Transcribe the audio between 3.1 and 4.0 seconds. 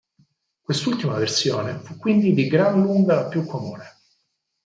la più comune.